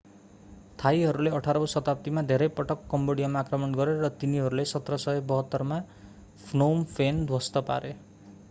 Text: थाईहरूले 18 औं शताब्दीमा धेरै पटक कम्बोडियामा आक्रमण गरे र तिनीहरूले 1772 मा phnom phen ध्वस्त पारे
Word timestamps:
थाईहरूले 0.77 1.31
18 1.33 1.59
औं 1.59 1.69
शताब्दीमा 1.73 2.23
धेरै 2.31 2.47
पटक 2.59 2.87
कम्बोडियामा 2.93 3.43
आक्रमण 3.45 3.75
गरे 3.81 3.93
र 3.99 4.09
तिनीहरूले 4.23 4.65
1772 4.71 5.67
मा 5.73 5.79
phnom 6.45 6.83
phen 6.95 7.21
ध्वस्त 7.27 7.63
पारे 7.69 7.93